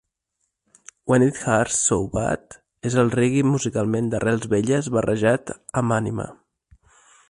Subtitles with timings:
[1.05, 2.57] "When It Hurts So Bad"
[2.91, 6.31] és el reggae musicalment d'arrels velles barrejat amb ànima.